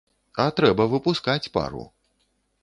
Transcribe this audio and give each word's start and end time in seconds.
А 0.43 0.45
трэба 0.59 0.87
выпускаць 0.93 1.51
пару. 1.59 1.85